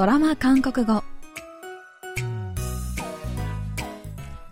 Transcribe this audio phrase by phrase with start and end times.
[0.00, 1.04] ドラマ韓国語。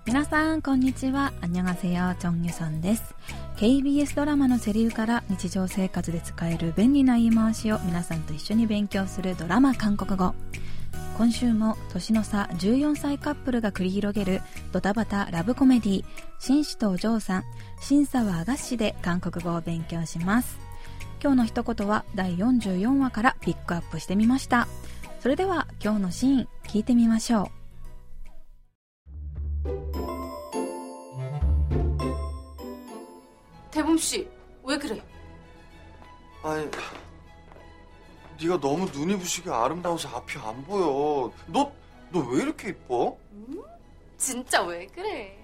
[0.04, 1.33] 皆さんこんにちは。
[1.40, 3.15] アニョガセヨチョンユさんです。
[3.56, 10.35] KBS ドラマのセリフから日常生活で使える便利な言い回しを皆さんと一緒に勉強するドラマ韓国語。
[11.17, 14.42] 今週も年の差14歳カップルが繰り広げる
[14.72, 16.05] ドタバタラブコメディ
[16.38, 17.45] 紳士とお嬢さん
[17.80, 20.59] 審査は和菓子で韓国語を勉強します。
[21.23, 24.69] 今日の一言は第44話からピックアップしてみました。
[25.20, 27.48] それでは今日のシーン聞いてみましょう
[33.71, 35.02] 대범씨왜그래
[36.43, 36.70] 아니,
[38.41, 41.31] 네가 너무 눈이 부시게 아름다워서 앞이 안 보여.
[41.48, 41.71] 너,
[42.12, 43.17] 너 왜 이렇게 이뻐?
[44.17, 45.41] 진짜 왜 그래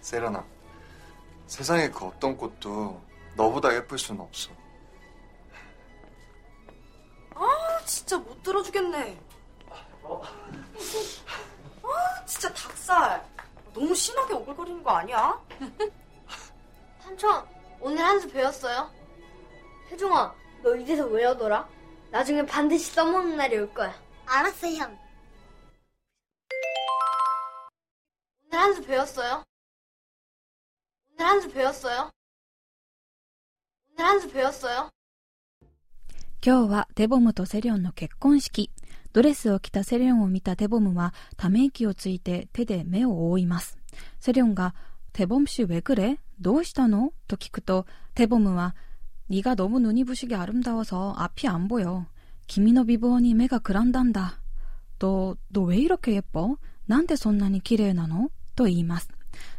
[0.00, 0.44] 세련아,
[1.46, 3.00] 세상에 그 어떤 꽃도
[3.36, 4.50] 너보다 예쁠 수는 없어.
[8.43, 9.19] 못 들어주겠네.
[11.83, 13.25] 아, 진짜 닭살.
[13.73, 15.41] 너무 심하게 오글거리는 거 아니야?
[16.99, 17.47] 삼촌,
[17.79, 18.91] 오늘 한 수 배웠어요?
[19.89, 21.67] 혜종아, 너 이제서 외우더라?
[22.11, 23.93] 나중에 반드시 써먹는 날이 올 거야.
[24.25, 24.99] 알았어, 형.
[28.45, 29.43] 오늘 한 수 배웠어요?
[31.11, 32.11] 오늘 한 수 배웠어요?
[33.91, 34.89] 오늘 한 수 배웠어요?
[36.44, 38.70] 今日はテボムとセリョンの結婚式
[39.12, 43.78] ドレスを着たセリョンを見たテボムはため息をついて手で目を覆います
[44.20, 44.74] セリョンが「
[45.12, 48.74] テボム氏왜くれどうしたの?」と聞くとテボムは「
[49.30, 52.04] 네가너무눈이부시게아름다워서앞이안보여
[52.46, 54.38] 君の美貌に目がくらんだんだ」
[54.98, 59.08] と「너왜이렇게예뻐なんでそんなに綺麗なの?」と言います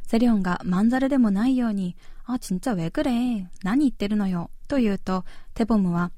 [0.03, 1.95] セリョンがまんざらでもないように「
[2.25, 6.11] あ、진짜왜くれ何言ってるのよ」と言うとテボムは「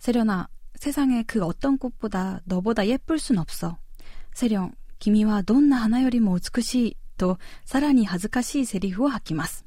[0.00, 3.78] 세련아, 세상에 그 어떤 꽃보다 너보다 예쁠 순 없어.
[4.34, 9.64] 세령, 기미와 돈나 하나よりも 美しい と 사라니 恥ずかしい 세리프を 吐きます.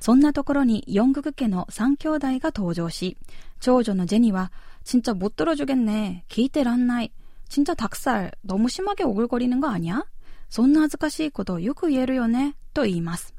[0.00, 3.16] そんなところに연극계の 3兄弟が 登場し,
[3.60, 4.50] 長女の 제니와
[4.84, 6.24] 진짜 못 들어주겠네.
[6.28, 7.10] 기대란나이.
[7.48, 10.04] 진짜 닭살 너무 심하게 오글거리는 거 아니야?
[10.48, 13.34] そんな恥ずかしいことよく言えるよねと言います。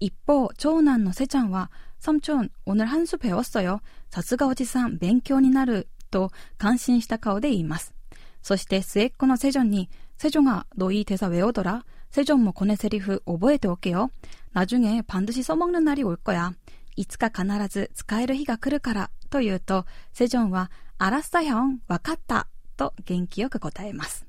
[0.00, 1.70] 一方、長男のセちゃんは
[2.00, 3.80] 삼촌, 오늘 한 수 배웠어요.
[4.10, 5.88] さすがおじさん、勉強になる。
[6.10, 7.94] と感心した顔で言います。
[8.42, 11.84] そして末っ子のセジョンに、セジョンが너 이 대사 외우더라.
[12.10, 14.08] 세존 뭐 거네 세리프 오버해도 올게요.
[14.52, 16.54] 나중에 반드시 써먹는 날이 올 거야.
[16.96, 22.46] 이츠가 必ず使える日が来るからと 言うと 세존は 알았어 형, 와카타
[22.78, 24.24] と元気よく答えます。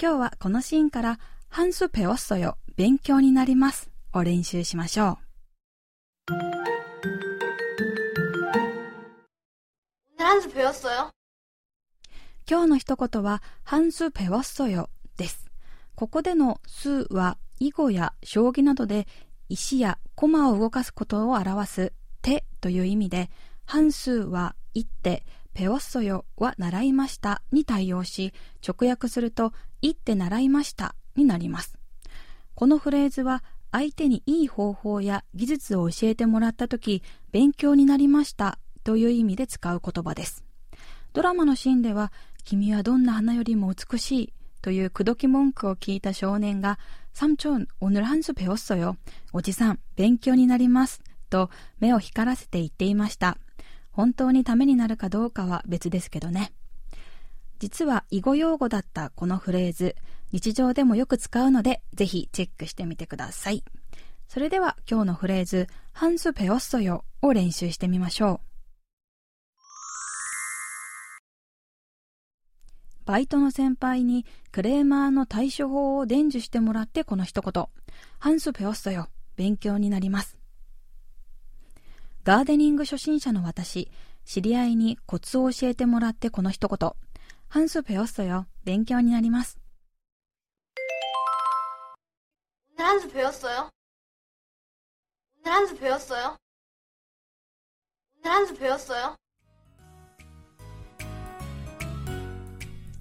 [0.00, 2.54] 今日はこのシーンから한 수 배웠어요.
[2.74, 5.18] 勉強になりますを練習しましょ
[6.30, 6.55] う。
[10.32, 11.10] 한 수 배웠어요?
[12.48, 14.88] 今日の一言は、半数ペワッソよ
[15.18, 15.50] です。
[15.94, 19.06] ここでの数は、囲碁や将棋などで
[19.50, 23.30] 石や駒を動かすことを表す手という意味で、
[23.66, 28.32] 半数は一手、ペワッソよは習いましたに対応し、
[28.66, 31.78] 直訳すると、一手習いましたになります。
[32.54, 40.44] このフレーズは、相手にいい方法や技術を教えてもらったとき、勉強になりました という意味で使う言葉です。
[41.12, 42.12] ドラマのシーンでは、
[42.44, 46.78] 君はどんな花よりも美しいという口説き文句を聞いた少年が、
[47.12, 48.96] サムチョン、오늘한수배웠어 요。
[49.32, 51.02] おじさん、勉強になります。
[51.30, 51.50] と
[51.80, 53.38] 目を光らせて言っていました。
[53.90, 56.52] 本当にためになるかどうかは別ですけどね。
[57.58, 59.94] 実は囲碁用語だったこのフレーズ、
[60.32, 63.62] 日常でもよく使うので、ぜひチェックしてみてください。
[64.28, 68.55] それでは今日のフレーズ、ハンスペオッソよを練習してみましょう。
[73.07, 77.67] バイトの先輩にクレーマーの対処法を伝授してもらってこの一言。
[78.19, 79.07] ハンスペオストよ。
[79.37, 80.37] 勉強になります。
[82.25, 83.89] ガーデニング初心者の私、
[84.25, 86.91] 知り合いにコツを教えてもらってこの一言。
[87.47, 88.45] ハンスペオストよ。
[88.65, 89.57] 勉強になります。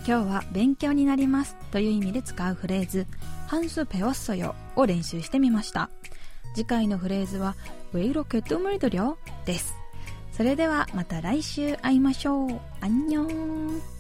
[0.07, 3.09] 今日は勉強になりますという意味で使うフレーズ、
[3.49, 5.91] ハンスペワッソよを練習してみました。
[6.55, 7.57] 次回のフレーズは、
[7.93, 9.17] ウェイロケットムリドリョ
[9.47, 9.75] です。
[10.31, 12.61] それではまた来週会いましょう。
[12.81, 13.96] アンニョン